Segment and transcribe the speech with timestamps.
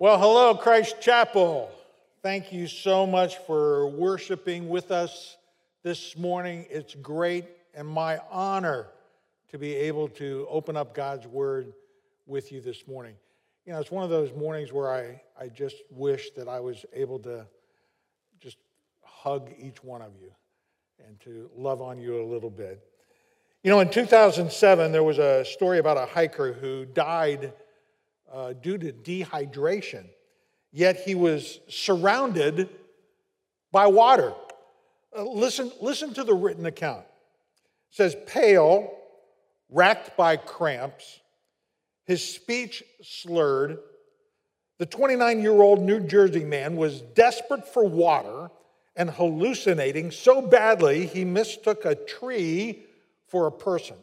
[0.00, 1.72] Well, hello, Christ Chapel.
[2.22, 5.36] Thank you so much for worshiping with us
[5.82, 6.66] this morning.
[6.70, 8.86] It's great and my honor
[9.50, 11.72] to be able to open up God's Word
[12.26, 13.16] with you this morning.
[13.66, 16.86] You know, it's one of those mornings where I, I just wish that I was
[16.92, 17.44] able to
[18.38, 18.58] just
[19.02, 20.30] hug each one of you
[21.04, 22.86] and to love on you a little bit.
[23.64, 27.52] You know, in 2007, there was a story about a hiker who died
[28.32, 30.06] uh, due to dehydration,
[30.72, 32.68] yet he was surrounded
[33.72, 34.32] by water.
[35.16, 37.04] Uh, listen, listen to the written account.
[37.90, 38.90] It says, pale,
[39.70, 41.20] racked by cramps,
[42.04, 43.78] his speech slurred.
[44.78, 48.50] The 29 year old New Jersey man was desperate for water
[48.96, 52.84] and hallucinating so badly he mistook a tree
[53.28, 53.96] for a person.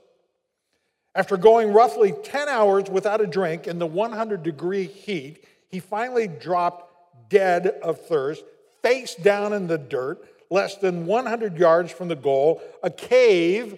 [1.16, 6.28] After going roughly 10 hours without a drink in the 100 degree heat, he finally
[6.28, 8.44] dropped dead of thirst,
[8.82, 13.78] face down in the dirt, less than 100 yards from the goal, a cave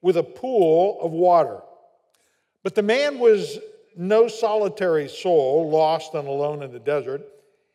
[0.00, 1.60] with a pool of water.
[2.62, 3.58] But the man was
[3.94, 7.22] no solitary soul lost and alone in the desert.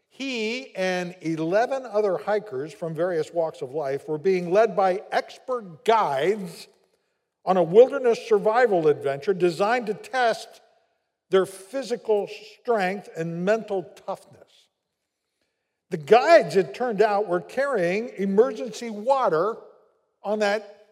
[0.09, 5.85] He and 11 other hikers from various walks of life were being led by expert
[5.85, 6.67] guides
[7.45, 10.61] on a wilderness survival adventure designed to test
[11.29, 12.29] their physical
[12.61, 14.39] strength and mental toughness.
[15.89, 19.57] The guides, it turned out, were carrying emergency water
[20.23, 20.85] on that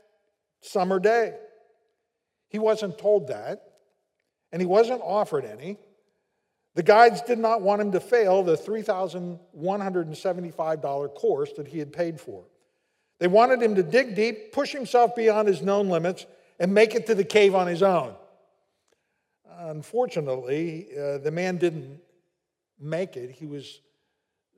[0.61, 1.33] summer day.
[2.49, 3.63] He wasn't told that,
[4.51, 5.77] and he wasn't offered any.
[6.75, 12.19] The guides did not want him to fail the $3,175 course that he had paid
[12.19, 12.43] for.
[13.19, 16.25] They wanted him to dig deep, push himself beyond his known limits,
[16.61, 18.13] and make it to the cave on his own.
[19.61, 21.99] Unfortunately, uh, the man didn't
[22.79, 23.31] make it.
[23.31, 23.81] He was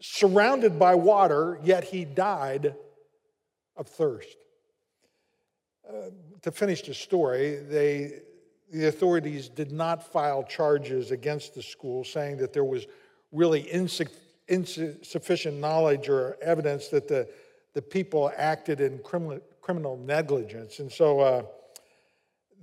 [0.02, 2.76] surrounded by water, yet he died
[3.78, 4.36] of thirst.
[5.88, 6.10] Uh,
[6.42, 8.20] to finish the story, they,
[8.70, 12.86] the authorities did not file charges against the school, saying that there was
[13.32, 13.72] really
[14.50, 17.30] insufficient knowledge or evidence that the,
[17.74, 20.80] the people acted in criminal, criminal negligence.
[20.80, 21.44] And so, uh,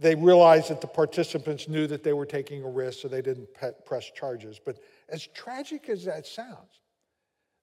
[0.01, 3.49] they realized that the participants knew that they were taking a risk, so they didn't
[3.85, 4.59] press charges.
[4.65, 4.79] But
[5.11, 6.81] as tragic as that sounds,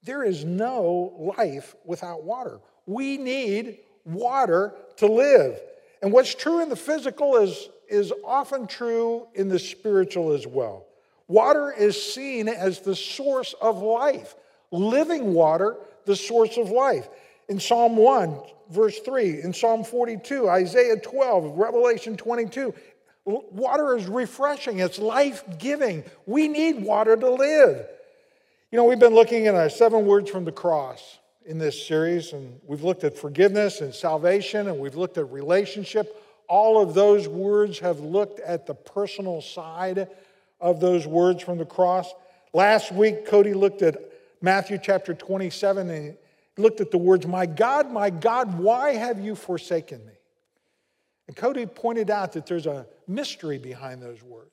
[0.04, 2.60] there is no life without water.
[2.86, 5.60] We need water to live.
[6.04, 10.86] And what's true in the physical is, is often true in the spiritual as well.
[11.28, 14.36] Water is seen as the source of life,
[14.72, 17.10] living water, the source of life.
[17.50, 18.40] In Psalm 1,
[18.72, 22.74] verse 3, in Psalm 42, Isaiah 12, Revelation 22.
[23.26, 26.04] Water is refreshing, it's life giving.
[26.26, 27.86] We need water to live.
[28.72, 32.34] You know, we've been looking at our seven words from the cross in this series,
[32.34, 36.22] and we've looked at forgiveness and salvation, and we've looked at relationship.
[36.50, 40.10] All of those words have looked at the personal side
[40.60, 42.14] of those words from the cross.
[42.54, 43.98] Last week, Cody looked at
[44.42, 46.18] Matthew chapter 27, and
[46.58, 50.14] looked at the words, My God, my God, why have you forsaken me?
[51.28, 54.52] And Cody pointed out that there's a mystery behind those words.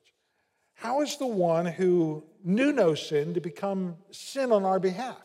[0.75, 5.17] How is the one who knew no sin to become sin on our behalf?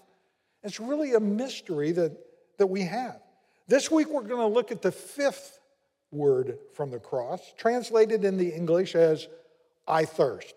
[0.62, 2.16] It's really a mystery that,
[2.58, 3.20] that we have.
[3.66, 5.58] This week, we're going to look at the fifth
[6.12, 9.28] word from the cross, translated in the English as
[9.86, 10.54] I thirst.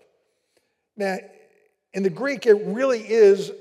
[0.95, 1.17] Now,
[1.93, 3.51] in the Greek, it really is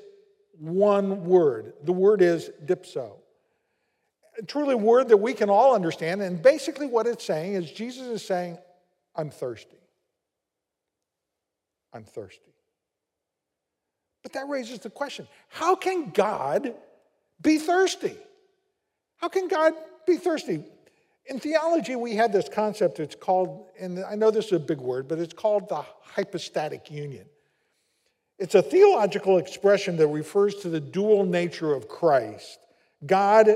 [0.63, 1.75] one word.
[1.83, 3.15] The word is dipso.
[4.39, 6.23] A truly, word that we can all understand.
[6.23, 8.59] And basically, what it's saying is Jesus is saying,
[9.17, 9.77] I'm thirsty.
[11.93, 12.55] I'm thirsty.
[14.23, 16.75] But that raises the question how can God
[17.41, 18.17] be thirsty?
[19.17, 19.75] How can God
[20.07, 20.63] be thirsty?
[21.27, 24.79] In theology, we have this concept, it's called, and I know this is a big
[24.79, 27.27] word, but it's called the hypostatic union.
[28.43, 32.59] It's a theological expression that refers to the dual nature of Christ.
[33.07, 33.47] God,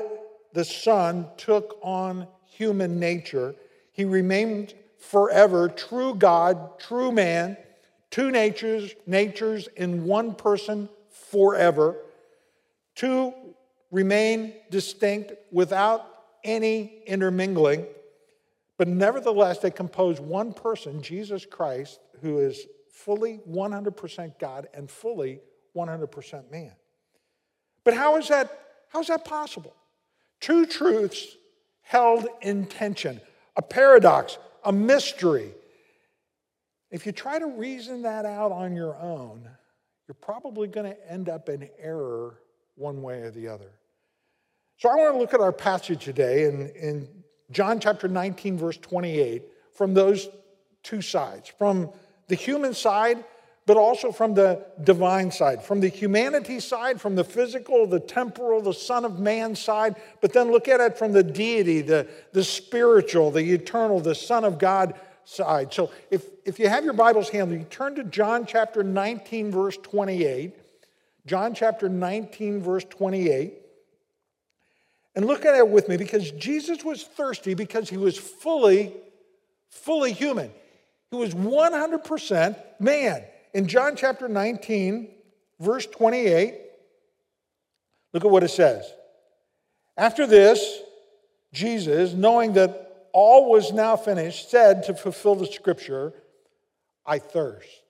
[0.52, 3.56] the Son, took on human nature.
[3.90, 7.56] He remained forever true God, true man,
[8.12, 11.96] two natures, natures in one person forever.
[12.94, 13.34] Two
[13.90, 16.06] remain distinct without
[16.44, 17.86] any intermingling,
[18.78, 25.40] but nevertheless, they compose one person, Jesus Christ, who is fully 100% God and fully
[25.76, 26.72] 100% man.
[27.84, 28.50] But how is that,
[28.88, 29.74] how is that possible?
[30.40, 31.36] Two truths
[31.82, 33.20] held in tension,
[33.54, 35.52] a paradox, a mystery.
[36.90, 39.46] If you try to reason that out on your own,
[40.08, 42.40] you're probably going to end up in error
[42.76, 43.70] one way or the other.
[44.78, 47.08] So I want to look at our passage today in, in
[47.50, 50.28] John chapter 19, verse 28, from those
[50.82, 51.90] two sides from
[52.28, 53.24] the human side,
[53.66, 58.62] but also from the divine side, from the humanity side, from the physical, the temporal,
[58.62, 62.44] the Son of Man side, but then look at it from the deity, the, the
[62.44, 64.94] spiritual, the eternal, the Son of God
[65.24, 65.74] side.
[65.74, 69.76] So if, if you have your Bibles handy, you turn to John chapter 19, verse
[69.82, 70.54] 28.
[71.26, 73.54] John chapter 19, verse 28.
[75.16, 78.92] And look at it with me because Jesus was thirsty because he was fully,
[79.68, 80.52] fully human.
[81.10, 83.24] He was 100% man.
[83.54, 85.08] In John chapter 19,
[85.60, 86.60] verse 28,
[88.12, 88.90] look at what it says.
[89.96, 90.80] After this,
[91.52, 96.12] Jesus, knowing that all was now finished, said to fulfill the scripture,
[97.06, 97.82] I thirst.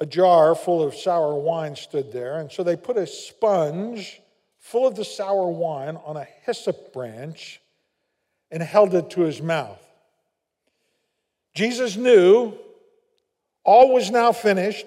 [0.00, 4.22] A jar full of sour wine stood there, and so they put a sponge
[4.58, 7.60] full of the sour wine on a hyssop branch
[8.50, 9.82] and held it to his mouth.
[11.58, 12.54] Jesus knew
[13.64, 14.86] all was now finished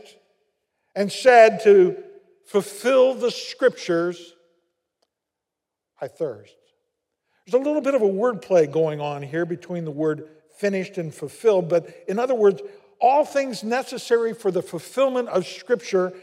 [0.95, 2.01] and said to
[2.45, 4.31] fulfill the scriptures,
[5.99, 6.55] I thirst.
[7.45, 10.29] There's a little bit of a wordplay going on here between the word
[10.59, 12.61] finished and fulfilled, but in other words,
[13.01, 16.13] all things necessary for the fulfillment of Scripture,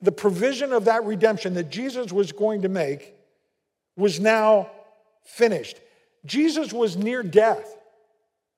[0.00, 3.14] the provision of that redemption that Jesus was going to make,
[3.96, 4.72] was now
[5.24, 5.78] finished.
[6.24, 7.76] Jesus was near death.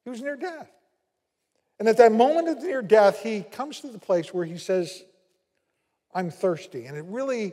[0.05, 0.70] He was near death.
[1.79, 5.05] And at that moment of near death, he comes to the place where he says,
[6.15, 6.87] I'm thirsty.
[6.87, 7.53] And it really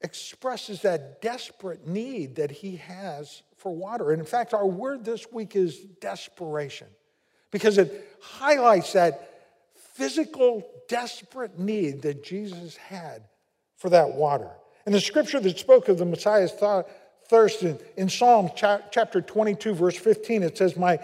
[0.00, 4.10] expresses that desperate need that he has for water.
[4.12, 6.88] And in fact, our word this week is desperation
[7.50, 9.28] because it highlights that
[9.94, 13.24] physical, desperate need that Jesus had
[13.76, 14.50] for that water.
[14.86, 16.52] And the scripture that spoke of the Messiah's
[17.28, 20.98] thirst in, in Psalm chapter 22, verse 15, it says, My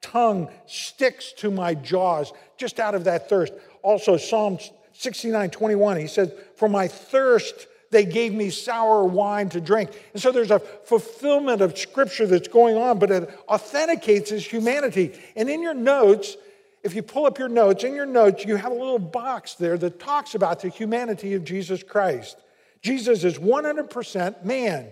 [0.00, 3.52] tongue sticks to my jaws just out of that thirst.
[3.82, 4.58] Also, Psalm
[4.92, 9.90] 69, 21, he says, For my thirst, they gave me sour wine to drink.
[10.12, 15.12] And so there's a fulfillment of scripture that's going on, but it authenticates his humanity.
[15.36, 16.36] And in your notes,
[16.82, 19.78] if you pull up your notes, in your notes, you have a little box there
[19.78, 22.36] that talks about the humanity of Jesus Christ.
[22.82, 24.88] Jesus is 100% man.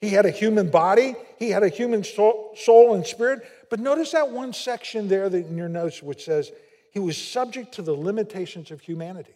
[0.00, 3.46] He had a human body, he had a human soul, and spirit.
[3.70, 6.52] But notice that one section there in your notes which says
[6.92, 9.34] he was subject to the limitations of humanity.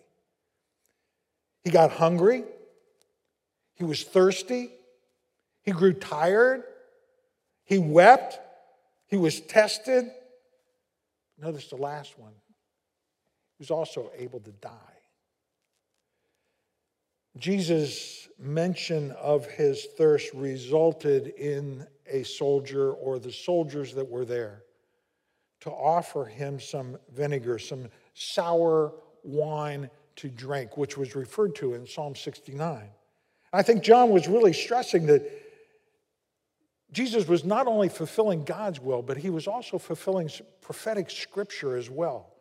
[1.63, 2.45] He got hungry,
[3.81, 4.71] he was thirsty.
[5.63, 6.65] He grew tired.
[7.65, 8.39] He wept.
[9.07, 10.05] He was tested.
[11.39, 12.35] Notice the last one.
[13.57, 14.69] He was also able to die.
[17.39, 24.63] Jesus' mention of his thirst resulted in a soldier or the soldiers that were there
[25.61, 28.93] to offer him some vinegar, some sour
[29.23, 32.89] wine to drink, which was referred to in Psalm 69.
[33.53, 35.31] I think John was really stressing that
[36.93, 40.31] Jesus was not only fulfilling God's will, but he was also fulfilling
[40.61, 42.33] prophetic scripture as well.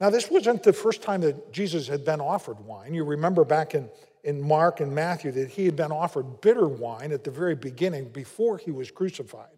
[0.00, 2.94] Now, this wasn't the first time that Jesus had been offered wine.
[2.94, 3.90] You remember back in,
[4.24, 8.08] in Mark and Matthew that he had been offered bitter wine at the very beginning
[8.08, 9.48] before he was crucified.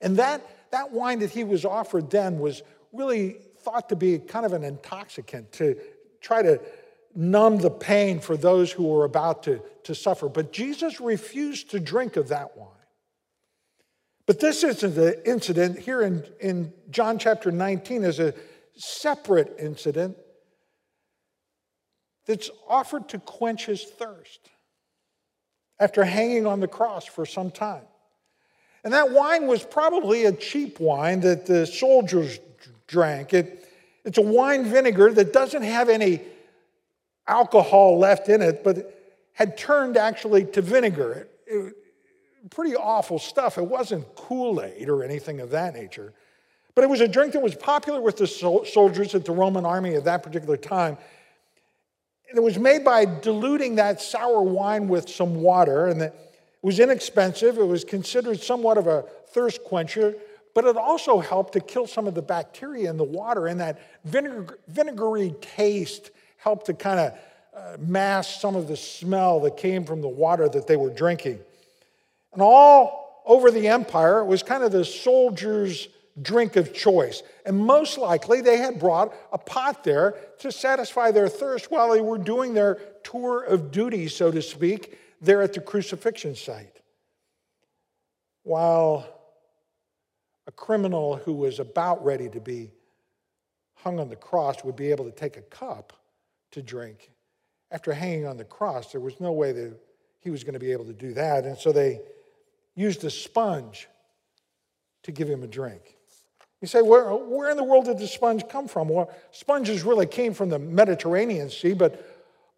[0.00, 4.44] And that, that wine that he was offered then was really thought to be kind
[4.44, 5.76] of an intoxicant to
[6.20, 6.60] try to
[7.14, 10.28] numb the pain for those who were about to, to suffer.
[10.28, 12.68] But Jesus refused to drink of that wine.
[14.26, 18.34] But this isn't the incident here in, in John chapter 19 is a
[18.74, 20.16] separate incident
[22.26, 24.50] that's offered to quench his thirst
[25.78, 27.82] after hanging on the cross for some time.
[28.84, 32.38] And that wine was probably a cheap wine that the soldiers
[32.86, 33.32] drank.
[33.32, 33.68] It,
[34.04, 36.20] it's a wine vinegar that doesn't have any
[37.26, 38.94] alcohol left in it, but
[39.32, 41.28] had turned actually to vinegar.
[41.46, 41.74] It, it,
[42.50, 43.56] pretty awful stuff.
[43.56, 46.12] It wasn't Kool Aid or anything of that nature,
[46.74, 49.94] but it was a drink that was popular with the soldiers at the Roman army
[49.94, 50.98] at that particular time.
[52.34, 56.14] It was made by diluting that sour wine with some water, and it
[56.62, 57.58] was inexpensive.
[57.58, 60.14] It was considered somewhat of a thirst quencher,
[60.52, 63.80] but it also helped to kill some of the bacteria in the water, and that
[64.04, 67.12] vinegar, vinegary taste helped to kind of
[67.56, 71.38] uh, mask some of the smell that came from the water that they were drinking.
[72.32, 75.88] And all over the empire, it was kind of the soldiers'
[76.22, 77.22] drink of choice.
[77.44, 82.00] And most likely they had brought a pot there to satisfy their thirst while they
[82.00, 86.80] were doing their tour of duty, so to speak, there at the crucifixion site.
[88.42, 89.06] While
[90.46, 92.70] a criminal who was about ready to be
[93.76, 95.92] hung on the cross would be able to take a cup
[96.52, 97.10] to drink.
[97.70, 99.78] After hanging on the cross, there was no way that
[100.20, 101.44] he was going to be able to do that.
[101.44, 102.00] And so they
[102.74, 103.88] used a sponge
[105.02, 105.96] to give him a drink.
[106.64, 108.88] You say, where, where in the world did the sponge come from?
[108.88, 112.10] Well, sponges really came from the Mediterranean Sea, but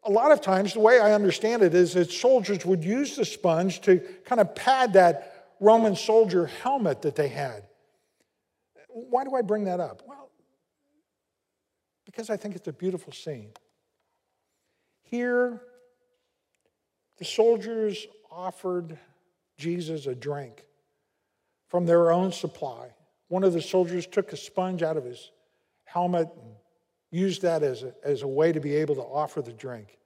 [0.05, 3.25] a lot of times, the way I understand it is that soldiers would use the
[3.25, 7.65] sponge to kind of pad that Roman soldier helmet that they had.
[8.91, 10.03] Why do I bring that up?
[10.07, 10.31] Well,
[12.05, 13.51] because I think it's a beautiful scene.
[15.03, 15.61] Here,
[17.19, 19.01] the soldiers offered
[19.59, 20.65] Jesus a drink
[21.67, 22.91] from their own supply.
[23.29, 25.31] One of the soldiers took a sponge out of his
[25.85, 26.53] helmet and
[27.11, 29.99] used that as a, as a way to be able to offer the drink.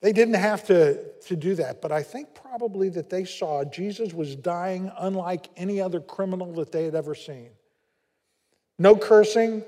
[0.00, 4.14] They didn't have to, to do that, but I think probably that they saw Jesus
[4.14, 7.50] was dying unlike any other criminal that they had ever seen.
[8.78, 9.62] No cursing,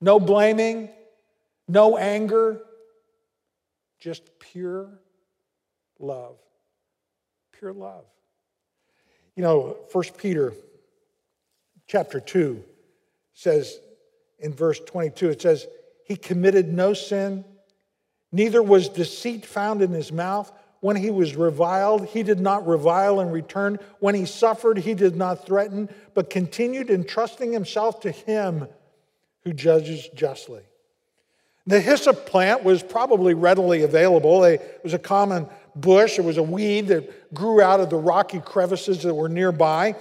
[0.00, 0.90] no blaming,
[1.68, 2.62] no anger,
[4.00, 4.88] just pure
[6.00, 6.38] love.
[7.52, 8.04] Pure love.
[9.36, 10.52] You know, 1 Peter
[11.88, 12.62] chapter 2
[13.34, 13.80] says
[14.38, 15.66] in verse 22, it says,
[16.04, 17.44] He committed no sin,
[18.30, 20.52] neither was deceit found in his mouth.
[20.80, 23.80] When he was reviled, he did not revile in return.
[23.98, 28.68] When he suffered, he did not threaten, but continued entrusting himself to him
[29.42, 30.62] who judges justly.
[31.66, 34.44] The hyssop plant was probably readily available.
[34.44, 38.40] It was a common bush, it was a weed that grew out of the rocky
[38.40, 39.96] crevices that were nearby.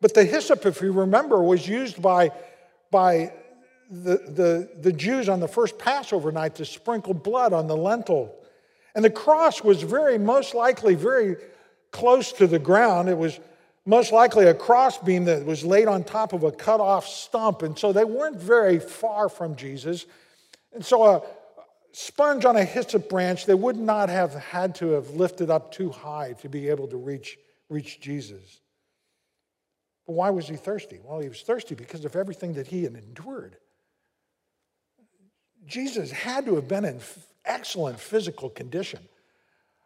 [0.00, 2.32] But the hyssop, if you remember, was used by,
[2.90, 3.32] by
[3.90, 8.34] the, the, the Jews on the first Passover night to sprinkle blood on the lentil.
[8.94, 11.36] And the cross was very, most likely, very
[11.90, 13.08] close to the ground.
[13.08, 13.38] It was
[13.84, 17.62] most likely a crossbeam that was laid on top of a cut off stump.
[17.62, 20.06] And so they weren't very far from Jesus.
[20.72, 21.22] And so a
[21.92, 25.90] sponge on a hyssop branch, they would not have had to have lifted up too
[25.90, 27.38] high to be able to reach,
[27.68, 28.60] reach Jesus.
[30.12, 31.00] Why was he thirsty?
[31.02, 33.56] Well, he was thirsty because of everything that he had endured.
[35.66, 37.00] Jesus had to have been in
[37.44, 39.00] excellent physical condition.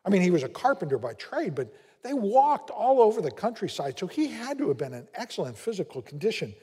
[0.04, 3.98] I mean, he was a carpenter by trade, but they walked all over the countryside,
[3.98, 6.54] so he had to have been in excellent physical condition.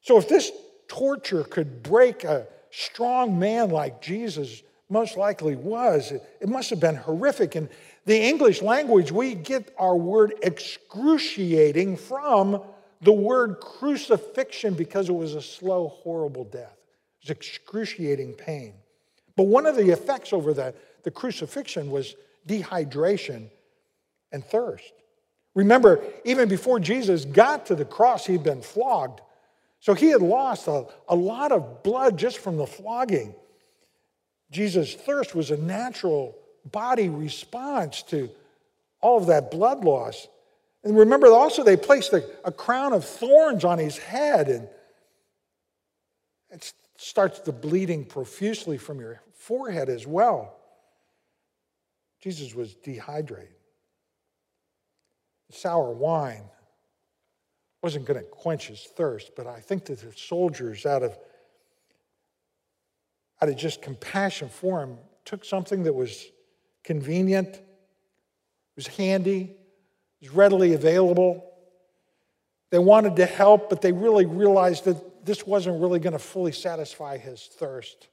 [0.00, 0.50] So, if this
[0.88, 6.94] torture could break a strong man like Jesus most likely was, it must have been
[6.94, 7.56] horrific.
[7.56, 7.68] In
[8.06, 12.62] the English language, we get our word excruciating from
[13.02, 16.76] the word crucifixion because it was a slow, horrible death.
[17.20, 18.74] It was excruciating pain.
[19.36, 20.72] But one of the effects over the,
[21.02, 22.14] the crucifixion was
[22.48, 23.50] dehydration
[24.32, 24.92] and thirst.
[25.54, 29.20] Remember, even before Jesus got to the cross, he'd been flogged.
[29.80, 33.34] So he had lost a, a lot of blood just from the flogging.
[34.50, 36.36] Jesus' thirst was a natural
[36.72, 38.30] body responds to
[39.00, 40.26] all of that blood loss.
[40.84, 44.68] And remember, also, they placed a, a crown of thorns on his head, and
[46.50, 50.56] it starts the bleeding profusely from your forehead as well.
[52.20, 53.54] Jesus was dehydrated.
[55.50, 56.42] Sour wine
[57.82, 61.16] wasn't going to quench his thirst, but I think that the soldiers, out of,
[63.40, 66.26] out of just compassion for him, took something that was
[66.86, 67.62] convenient, it
[68.76, 69.56] was handy,
[70.20, 71.44] it was readily available.
[72.70, 76.52] They wanted to help, but they really realized that this wasn't really going to fully
[76.52, 78.08] satisfy his thirst.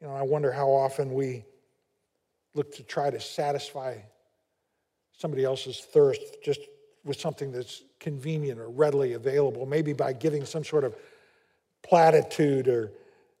[0.00, 1.44] You know, I wonder how often we
[2.54, 3.98] look to try to satisfy
[5.18, 6.60] somebody else's thirst just
[7.04, 10.94] with something that's convenient or readily available, maybe by giving some sort of
[11.82, 12.92] platitude or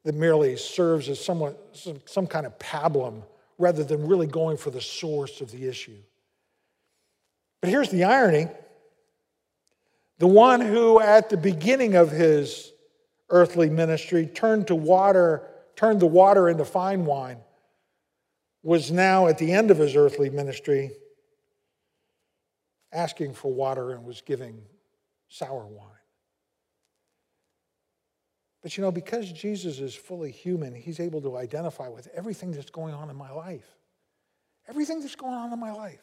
[0.04, 3.22] that merely serves as somewhat, some, some kind of pablum
[3.60, 5.98] rather than really going for the source of the issue.
[7.60, 8.48] But here's the irony
[10.18, 12.72] the one who, at the beginning of his
[13.30, 15.46] earthly ministry, turned to water
[15.80, 17.38] turned the water into fine wine,
[18.62, 20.90] was now at the end of his earthly ministry
[22.92, 24.60] asking for water and was giving
[25.30, 25.99] sour wine.
[28.62, 32.70] But you know, because Jesus is fully human, he's able to identify with everything that's
[32.70, 33.64] going on in my life.
[34.68, 36.02] Everything that's going on in my life.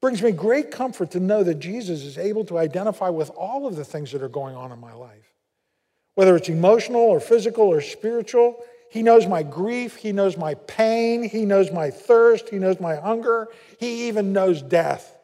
[0.00, 3.76] Brings me great comfort to know that Jesus is able to identify with all of
[3.76, 5.32] the things that are going on in my life.
[6.14, 11.22] Whether it's emotional or physical or spiritual, He knows my grief, He knows my pain,
[11.22, 15.15] He knows my thirst, He knows my hunger, He even knows death.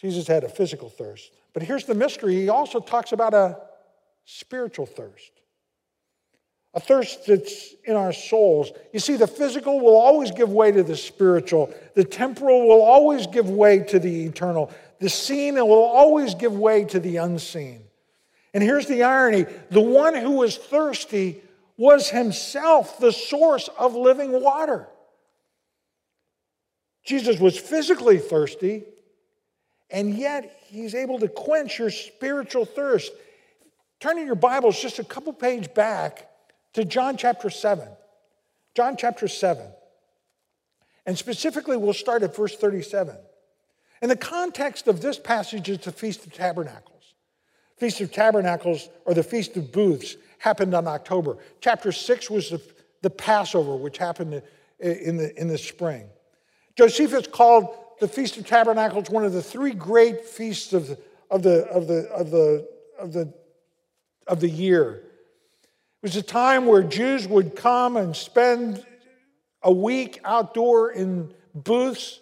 [0.00, 1.30] Jesus had a physical thirst.
[1.52, 3.58] But here's the mystery He also talks about a
[4.24, 5.32] spiritual thirst
[6.72, 8.70] a thirst that's in our souls.
[8.92, 13.26] You see, the physical will always give way to the spiritual, the temporal will always
[13.26, 17.82] give way to the eternal, the seen will always give way to the unseen.
[18.54, 21.42] And here's the irony the one who was thirsty
[21.76, 24.86] was himself the source of living water.
[27.04, 28.84] Jesus was physically thirsty,
[29.90, 33.12] and yet he's able to quench your spiritual thirst.
[33.98, 36.28] Turning your Bibles just a couple page back
[36.74, 37.88] to John chapter 7.
[38.74, 39.66] John chapter 7.
[41.06, 43.16] And specifically, we'll start at verse 37.
[44.02, 47.14] And the context of this passage is the Feast of Tabernacles.
[47.76, 51.38] Feast of Tabernacles, or the Feast of Booths, happened on October.
[51.60, 52.62] Chapter 6 was the,
[53.02, 54.42] the Passover, which happened
[54.78, 56.08] in the, in the spring.
[56.76, 60.98] Josephus called the Feast of Tabernacles one of the three great feasts of the,
[61.30, 63.32] of the, of the, of the, of the,
[64.26, 65.02] of the year.
[66.02, 68.84] It was a time where Jews would come and spend
[69.62, 72.20] a week outdoor in booths,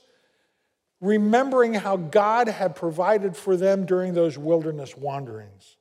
[1.00, 5.76] remembering how God had provided for them during those wilderness wanderings.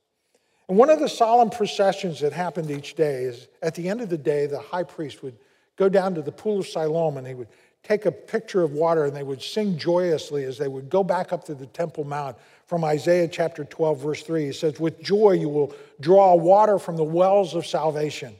[0.68, 4.10] And one of the solemn processions that happened each day is at the end of
[4.10, 5.36] the day, the high priest would
[5.76, 7.48] go down to the pool of Siloam and he would
[7.82, 11.32] take a picture of water and they would sing joyously as they would go back
[11.32, 14.46] up to the Temple Mount from Isaiah chapter 12, verse 3.
[14.46, 18.34] He says, With joy you will draw water from the wells of salvation.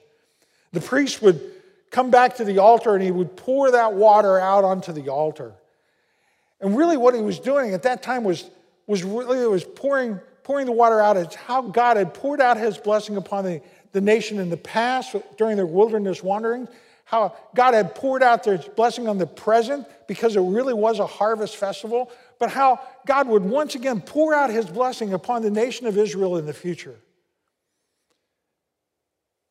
[0.72, 1.40] The priest would
[1.90, 5.54] come back to the altar and he would pour that water out onto the altar.
[6.60, 8.50] And really, what he was doing at that time was,
[8.86, 11.16] was really was pouring, pouring the water out.
[11.16, 15.14] It's how God had poured out his blessing upon the, the nation in the past
[15.36, 16.68] during their wilderness wandering
[17.08, 21.06] how God had poured out their blessing on the present because it really was a
[21.06, 25.86] harvest festival, but how God would once again pour out his blessing upon the nation
[25.86, 26.96] of Israel in the future.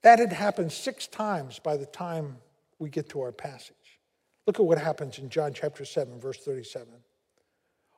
[0.04, 2.38] That had happened six times by the time
[2.78, 3.74] we get to our passage.
[4.46, 6.88] Look at what happens in John chapter 7, verse 37.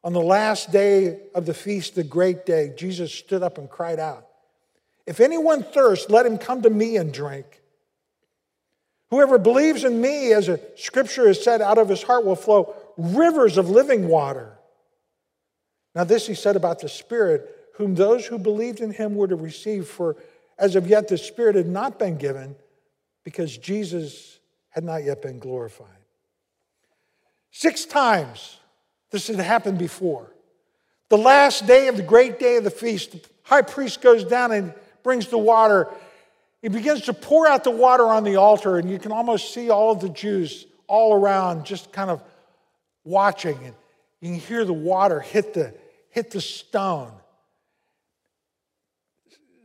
[0.06, 4.00] On the last day of the feast, the great day, Jesus stood up and cried
[4.00, 4.26] out,
[5.06, 7.59] If anyone thirsts, let him come to me and drink.
[9.10, 12.76] Whoever believes in me, as a scripture has said, out of his heart will flow
[12.98, 14.58] rivers of living water.
[15.96, 19.36] Now, this he said about the Spirit, whom those who believed in him were to
[19.36, 20.16] receive, for
[20.58, 22.56] as of yet the Spirit had not been given
[23.24, 25.88] because Jesus had not yet been glorified.
[27.52, 28.58] Six times
[29.10, 30.32] this had happened before.
[31.10, 34.52] The last day of the great day of the feast, the high priest goes down
[34.52, 35.88] and brings the water
[36.62, 39.70] he begins to pour out the water on the altar, and you can almost see
[39.70, 42.22] all of the Jews all around just kind of
[43.04, 43.58] watching.
[43.64, 43.74] And
[44.20, 45.74] you can hear the water hit the,
[46.10, 47.14] hit the stone.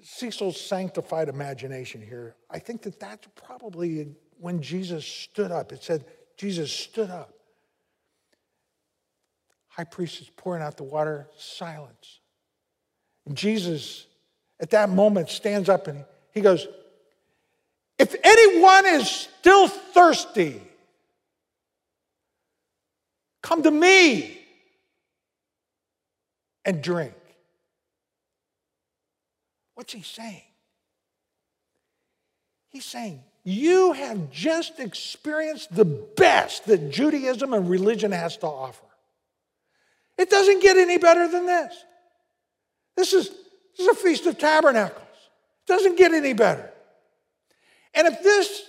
[0.03, 2.37] Cecil's sanctified imagination here.
[2.49, 5.73] I think that that's probably when Jesus stood up.
[5.73, 6.05] It said,
[6.37, 7.33] Jesus stood up.
[9.69, 12.21] High priest is pouring out the water, silence.
[13.27, 14.07] And Jesus,
[14.61, 16.69] at that moment, stands up and he goes,
[17.99, 20.61] if anyone is still thirsty,
[23.43, 24.39] come to me
[26.65, 27.15] and drink.
[29.75, 30.43] What's he saying?
[32.71, 38.85] He's saying, You have just experienced the best that Judaism and religion has to offer.
[40.19, 41.75] It doesn't get any better than this.
[42.97, 45.01] This is, this is a Feast of Tabernacles.
[45.03, 46.74] It doesn't get any better.
[47.95, 48.63] And if this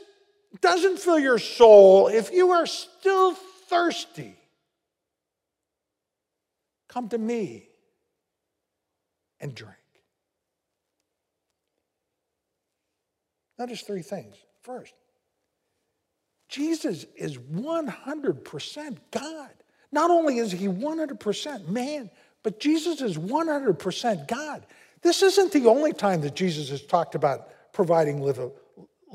[0.61, 4.35] doesn't fill your soul, if you are still thirsty,
[6.87, 7.67] come to me
[9.39, 9.73] and drink.
[13.57, 14.35] Notice three things.
[14.61, 14.93] First,
[16.49, 19.49] Jesus is 100% God.
[19.91, 22.09] Not only is he 100% man,
[22.43, 24.65] but Jesus is 100% God.
[25.01, 28.19] This isn't the only time that Jesus has talked about providing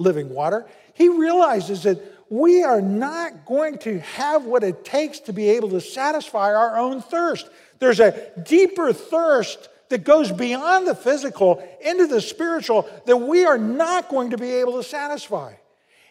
[0.00, 0.66] living water.
[0.94, 5.70] He realizes that we are not going to have what it takes to be able
[5.70, 7.48] to satisfy our own thirst.
[7.80, 13.58] There's a deeper thirst that goes beyond the physical into the spiritual that we are
[13.58, 15.54] not going to be able to satisfy.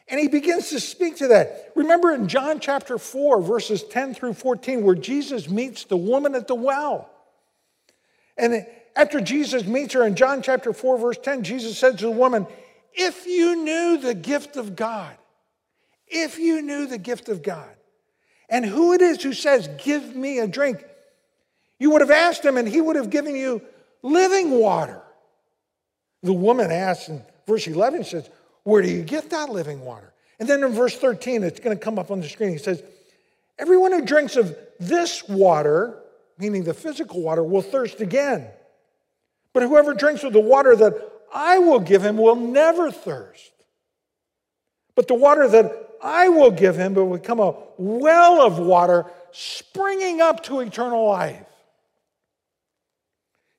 [0.09, 1.71] And he begins to speak to that.
[1.75, 6.47] Remember in John chapter 4, verses 10 through 14, where Jesus meets the woman at
[6.47, 7.09] the well.
[8.37, 12.11] And after Jesus meets her in John chapter 4, verse 10, Jesus said to the
[12.11, 12.47] woman,
[12.93, 15.15] If you knew the gift of God,
[16.07, 17.69] if you knew the gift of God,
[18.49, 20.83] and who it is who says, Give me a drink,
[21.77, 23.61] you would have asked him and he would have given you
[24.01, 25.01] living water.
[26.23, 28.29] The woman asks in verse 11, says,
[28.63, 30.13] where do you get that living water?
[30.39, 32.51] And then in verse 13, it's going to come up on the screen.
[32.51, 32.83] He says,
[33.57, 35.97] Everyone who drinks of this water,
[36.37, 38.47] meaning the physical water, will thirst again.
[39.53, 43.51] But whoever drinks of the water that I will give him will never thirst.
[44.95, 50.21] But the water that I will give him will become a well of water springing
[50.21, 51.45] up to eternal life.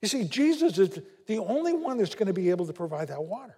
[0.02, 3.22] You see, Jesus is the only one that's going to be able to provide that
[3.22, 3.56] water.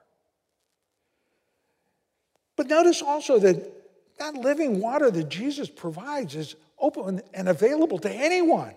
[2.57, 3.73] But notice also that
[4.19, 8.75] that living water that Jesus provides is open and available to anyone.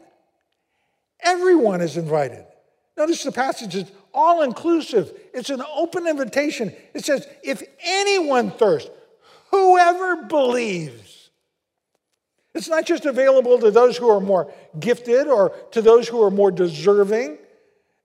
[1.19, 2.45] Everyone is invited.
[2.97, 6.73] Notice the passage is all inclusive, it's an open invitation.
[6.93, 8.89] It says, if anyone thirsts,
[9.51, 11.29] whoever believes.
[12.53, 16.31] It's not just available to those who are more gifted or to those who are
[16.31, 17.37] more deserving.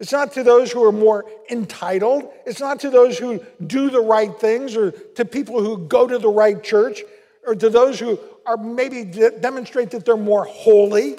[0.01, 2.29] It's not to those who are more entitled.
[2.45, 6.19] It's not to those who do the right things or to people who go to
[6.19, 7.03] the right church
[7.47, 11.17] or to those who are maybe demonstrate that they're more holy.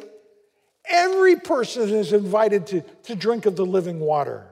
[0.89, 4.47] Every person is invited to, to drink of the living water.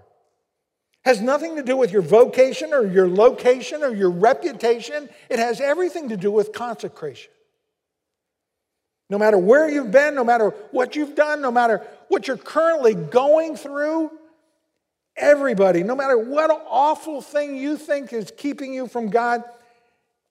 [1.05, 5.09] Has nothing to do with your vocation or your location or your reputation.
[5.29, 7.31] It has everything to do with consecration.
[9.09, 12.93] No matter where you've been, no matter what you've done, no matter what you're currently
[12.93, 14.11] going through,
[15.19, 19.43] Everybody, no matter what awful thing you think is keeping you from God,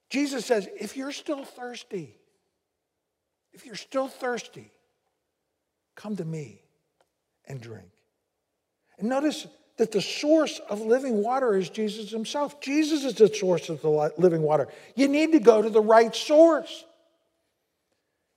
[0.09, 2.17] Jesus says, if you're still thirsty,
[3.53, 4.73] if you're still thirsty,
[5.99, 6.63] come to me
[7.47, 7.89] and drink.
[8.99, 12.61] And notice that the source of living water is Jesus himself.
[12.61, 14.69] Jesus is the source of the living water.
[14.97, 16.85] You need to go to the right source.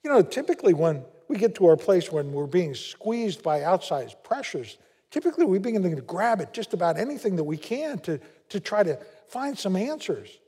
[0.03, 4.13] You know, typically when we get to our place when we're being squeezed by outside
[4.23, 4.77] pressures,
[5.11, 8.19] Typically, we begin to grab at just about anything that we can to,
[8.49, 8.97] to try to
[9.27, 10.39] find some answers.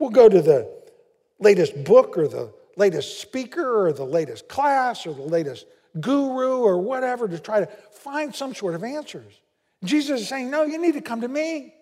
[0.00, 0.68] We'll go to the
[1.38, 5.66] latest book or the latest speaker or the latest class or the latest
[6.00, 9.40] guru or whatever to try to find some sort of answers.
[9.84, 11.74] Jesus is saying, No, you need to come to me.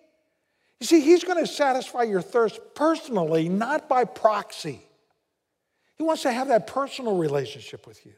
[0.79, 4.81] You see, He's going to satisfy your thirst personally, not by proxy.
[5.97, 8.13] He wants to have that personal relationship with you.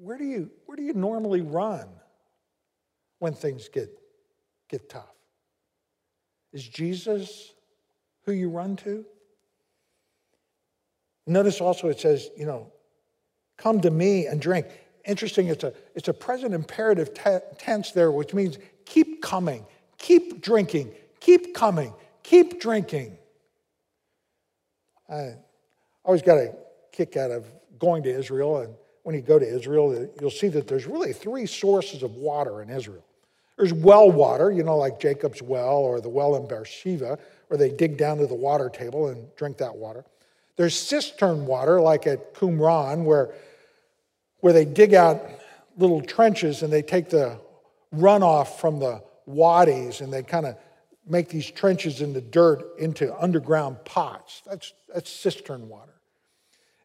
[0.00, 1.88] Where do you, where do you normally run
[3.18, 3.90] when things get,
[4.68, 5.12] get tough?
[6.52, 7.52] Is Jesus
[8.24, 9.04] who you run to?
[11.26, 12.72] Notice also it says, you know,
[13.60, 14.66] come to me and drink.
[15.04, 17.10] Interesting, it's a, it's a present imperative
[17.58, 19.64] tense there, which means keep coming,
[19.98, 21.92] keep drinking, keep coming,
[22.22, 23.16] keep drinking.
[25.08, 25.34] I
[26.04, 26.54] always got a
[26.92, 27.46] kick out of
[27.78, 31.12] going to Israel, and when you go to Israel, uh, you'll see that there's really
[31.12, 33.04] three sources of water in Israel.
[33.56, 37.18] There's well water, you know, like Jacob's well or the well in Beersheba,
[37.48, 40.04] where they dig down to the water table and drink that water.
[40.56, 43.32] There's cistern water, like at Qumran, where,
[44.40, 45.22] where they dig out
[45.76, 47.38] little trenches and they take the
[47.94, 50.56] runoff from the wadis and they kind of
[51.06, 54.42] make these trenches in the dirt into underground pots.
[54.46, 55.94] That's, that's cistern water.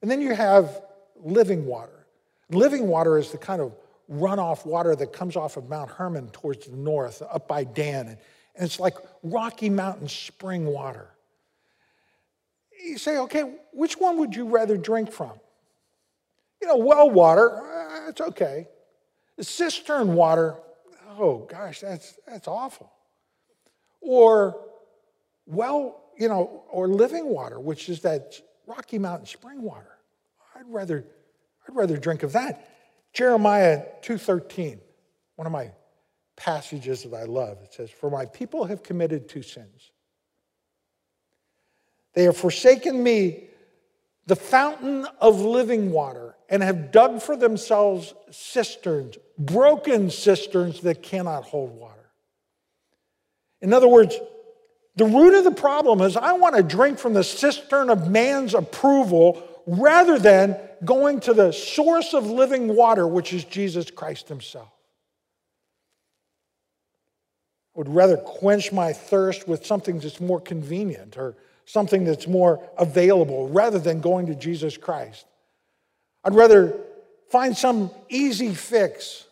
[0.01, 0.81] And then you have
[1.23, 2.05] living water.
[2.49, 3.75] Living water is the kind of
[4.11, 8.07] runoff water that comes off of Mount Hermon towards the north, up by Dan.
[8.09, 8.17] And,
[8.57, 11.09] it's like Rocky Mountain spring water.
[12.81, 15.33] You say, okay, which one would you rather drink from?
[16.61, 18.67] You know, well water, uh, it's okay.
[19.39, 20.55] Cistern water,
[21.17, 22.91] oh gosh, that's, that's awful.
[24.01, 24.65] Or,
[25.45, 29.97] well, you know, or living water, which is that Rocky Mountain spring water.
[30.55, 31.05] I'd rather,
[31.67, 32.69] I'd rather drink of that.
[33.13, 34.79] Jeremiah 2:13,
[35.35, 35.71] one of my
[36.35, 37.61] passages that I love.
[37.61, 39.91] It says, "For my people have committed two sins.
[42.13, 43.49] They have forsaken me,
[44.25, 51.43] the fountain of living water, and have dug for themselves cisterns, broken cisterns that cannot
[51.45, 52.12] hold water."
[53.62, 54.19] In other words,
[54.95, 58.53] the root of the problem is I want to drink from the cistern of man's
[58.53, 64.69] approval rather than going to the source of living water, which is Jesus Christ Himself.
[67.75, 72.62] I would rather quench my thirst with something that's more convenient or something that's more
[72.77, 75.25] available rather than going to Jesus Christ.
[76.25, 76.75] I'd rather
[77.29, 79.25] find some easy fix,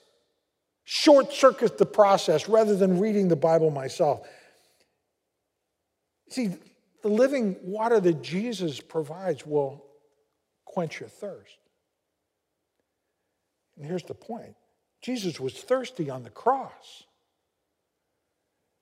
[0.84, 4.22] short circuit the process rather than reading the Bible myself.
[6.30, 6.52] See,
[7.02, 9.84] the living water that Jesus provides will
[10.66, 11.58] quench your thirst.
[13.76, 14.56] And here's the point
[15.02, 17.04] Jesus was thirsty on the cross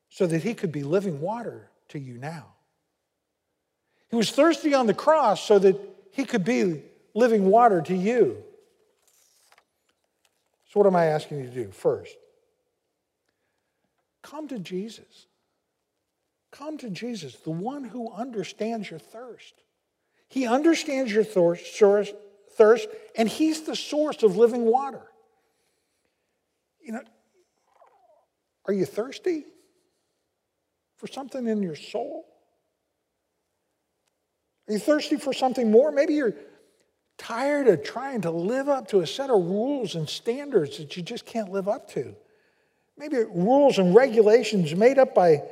[0.09, 2.47] so that he could be living water to you now.
[4.09, 5.79] He was thirsty on the cross so that
[6.11, 8.43] he could be living water to you.
[10.69, 11.71] So, what am I asking you to do?
[11.71, 12.15] First,
[14.21, 15.27] come to Jesus.
[16.51, 19.53] Come to Jesus, the one who understands your thirst.
[20.27, 25.01] He understands your thirst, and He's the source of living water.
[26.81, 27.01] You know,
[28.65, 29.45] are you thirsty
[30.97, 32.25] for something in your soul?
[34.67, 35.91] Are you thirsty for something more?
[35.91, 36.33] Maybe you're
[37.21, 41.03] tired of trying to live up to a set of rules and standards that you
[41.03, 42.15] just can't live up to.
[42.97, 45.43] Maybe rules and regulations made up by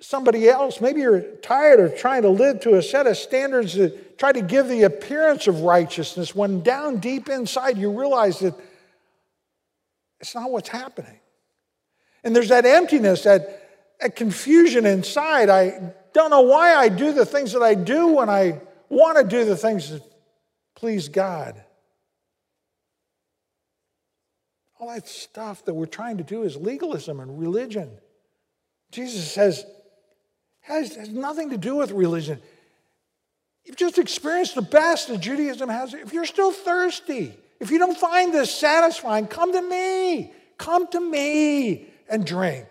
[0.00, 0.80] somebody else.
[0.80, 4.42] Maybe you're tired of trying to live to a set of standards that try to
[4.42, 8.54] give the appearance of righteousness when down deep inside you realize that
[10.18, 11.20] it's not what's happening.
[12.24, 15.48] And there's that emptiness, that, that confusion inside.
[15.48, 19.24] I don't know why I do the things that I do when I want to
[19.24, 20.02] do the things that
[20.82, 21.62] please God.
[24.80, 27.88] All that stuff that we're trying to do is legalism and religion.
[28.90, 29.64] Jesus says,
[30.60, 32.40] has, has nothing to do with religion.
[33.64, 35.94] You've just experienced the best that Judaism has.
[35.94, 40.32] If you're still thirsty, if you don't find this satisfying, come to me.
[40.58, 42.66] Come to me and drink.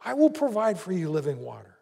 [0.00, 1.74] I will provide for you living water.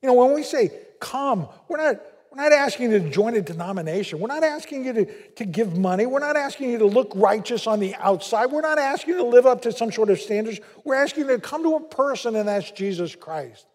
[0.00, 2.00] You know, when we say come, we're not,
[2.34, 4.18] we're not asking you to join a denomination.
[4.18, 6.04] We're not asking you to, to give money.
[6.04, 8.46] We're not asking you to look righteous on the outside.
[8.46, 10.58] We're not asking you to live up to some sort of standards.
[10.82, 13.66] We're asking you to come to a person, and that's Jesus Christ.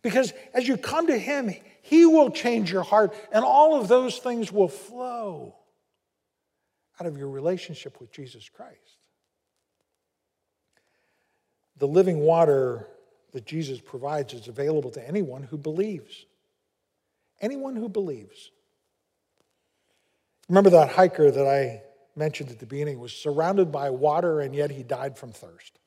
[0.00, 4.18] Because as you come to Him, He will change your heart, and all of those
[4.18, 5.56] things will flow
[7.00, 8.78] out of your relationship with Jesus Christ.
[11.78, 12.86] The living water
[13.32, 16.26] that Jesus provides is available to anyone who believes.
[17.40, 18.50] Anyone who believes.
[20.48, 21.82] Remember that hiker that I
[22.16, 25.78] mentioned at the beginning was surrounded by water and yet he died from thirst.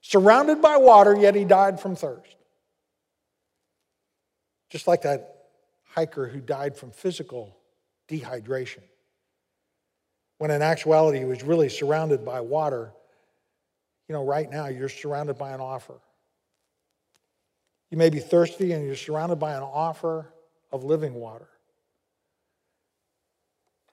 [0.00, 2.36] Surrounded by water, yet he died from thirst.
[4.68, 5.46] Just like that
[5.84, 7.56] hiker who died from physical
[8.08, 8.82] dehydration.
[10.38, 12.92] When in actuality, he was really surrounded by water.
[14.08, 16.00] You know, right now, you're surrounded by an offer.
[17.90, 20.32] You may be thirsty and you're surrounded by an offer
[20.72, 21.48] of living water.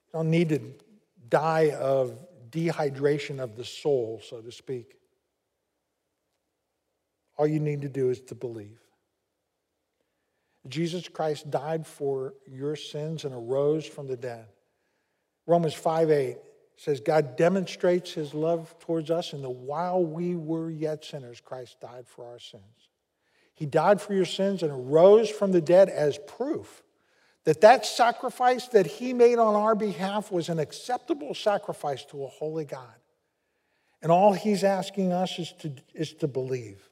[0.06, 0.60] You don't need to
[1.28, 2.18] die of
[2.50, 4.96] dehydration of the soul, so to speak.
[7.36, 8.80] All you need to do is to believe.
[10.68, 14.46] Jesus Christ died for your sins and arose from the dead.
[15.46, 16.36] Romans 5 8
[16.76, 21.80] says, God demonstrates his love towards us in the while we were yet sinners, Christ
[21.80, 22.89] died for our sins.
[23.60, 26.82] He died for your sins and arose from the dead as proof
[27.44, 32.26] that that sacrifice that he made on our behalf was an acceptable sacrifice to a
[32.26, 32.94] holy God.
[34.00, 36.88] And all he's asking us is to, is to believe.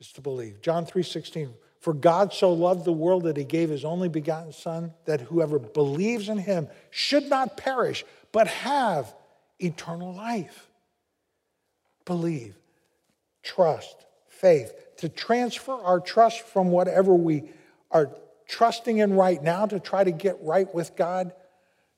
[0.00, 0.62] Is to believe.
[0.62, 4.94] John 3:16, for God so loved the world that he gave his only begotten Son,
[5.04, 9.14] that whoever believes in him should not perish, but have
[9.58, 10.70] eternal life.
[12.06, 12.56] Believe,
[13.42, 17.44] trust, faith, to transfer our trust from whatever we
[17.90, 18.10] are
[18.46, 21.32] trusting in right now to try to get right with God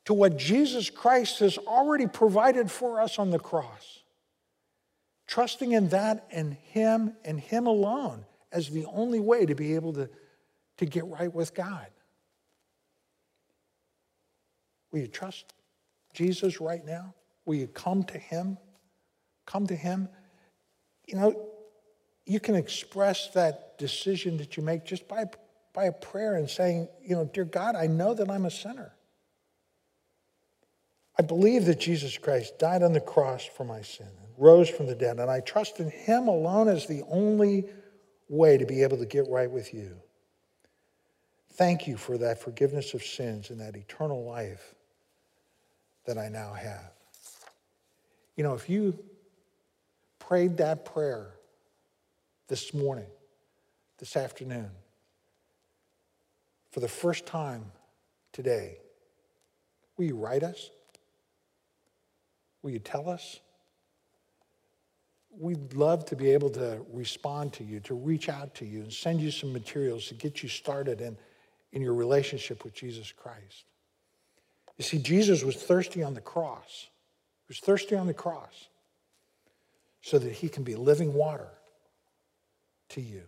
[0.05, 4.03] to what Jesus Christ has already provided for us on the cross.
[5.27, 9.93] Trusting in that and Him and Him alone as the only way to be able
[9.95, 10.11] to,
[10.79, 11.87] to get right with God.
[14.91, 15.55] Will you trust
[16.13, 17.15] Jesus right now?
[17.45, 18.59] Will you come to Him?
[19.47, 20.09] Come to Him.
[21.07, 21.50] You know,
[22.31, 25.25] you can express that decision that you make just by,
[25.73, 28.93] by a prayer and saying, you know, dear God, I know that I'm a sinner.
[31.19, 34.87] I believe that Jesus Christ died on the cross for my sin and rose from
[34.87, 37.65] the dead, and I trust in Him alone as the only
[38.29, 39.97] way to be able to get right with you.
[41.55, 44.77] Thank you for that forgiveness of sins and that eternal life
[46.07, 46.93] that I now have.
[48.37, 48.97] You know, if you
[50.21, 51.35] prayed that prayer
[52.51, 53.07] this morning,
[53.99, 54.71] this afternoon,
[56.73, 57.65] for the first time
[58.33, 58.79] today,
[59.97, 60.71] will you write us?
[62.63, 63.39] Will you tell us?
[65.39, 68.93] We'd love to be able to respond to you, to reach out to you, and
[68.93, 71.17] send you some materials to get you started in,
[71.73, 73.65] in your relationship with Jesus Christ.
[74.77, 76.89] You see, Jesus was thirsty on the cross.
[77.47, 78.67] He was thirsty on the cross
[80.03, 81.51] so that he can be living water
[82.91, 83.23] to you.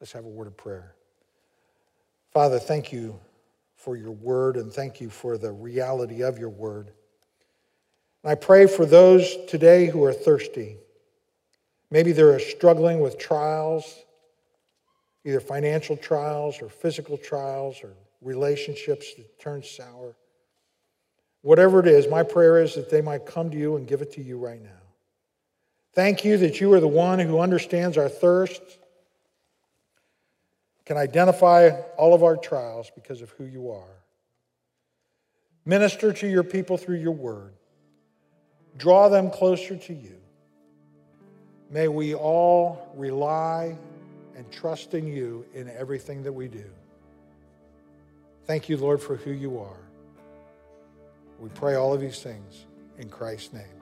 [0.00, 0.94] Let's have a word of prayer.
[2.32, 3.18] Father, thank you
[3.76, 6.90] for your word and thank you for the reality of your word.
[8.22, 10.76] And I pray for those today who are thirsty.
[11.90, 14.00] Maybe they're struggling with trials,
[15.24, 20.16] either financial trials or physical trials or relationships that turn sour.
[21.42, 24.12] Whatever it is, my prayer is that they might come to you and give it
[24.14, 24.85] to you right now.
[25.96, 28.60] Thank you that you are the one who understands our thirst,
[30.84, 34.02] can identify all of our trials because of who you are.
[35.64, 37.54] Minister to your people through your word.
[38.76, 40.18] Draw them closer to you.
[41.70, 43.76] May we all rely
[44.36, 46.66] and trust in you in everything that we do.
[48.44, 49.80] Thank you, Lord, for who you are.
[51.40, 52.66] We pray all of these things
[52.98, 53.75] in Christ's name.